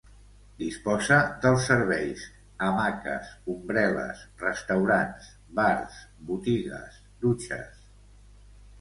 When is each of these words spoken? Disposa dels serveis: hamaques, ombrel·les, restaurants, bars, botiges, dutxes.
Disposa 0.61 1.19
dels 1.43 1.67
serveis: 1.71 2.23
hamaques, 2.69 3.29
ombrel·les, 3.55 4.25
restaurants, 4.47 5.31
bars, 5.63 6.03
botiges, 6.35 7.03
dutxes. 7.29 7.91